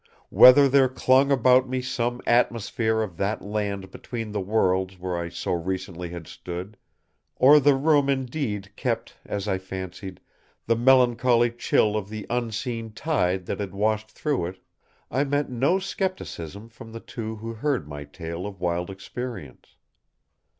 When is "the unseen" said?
12.09-12.93